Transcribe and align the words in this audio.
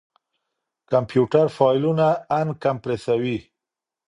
کمپيوټر 0.91 1.45
فايلونه 1.57 2.05
اَنکمپريسوي. 2.39 3.37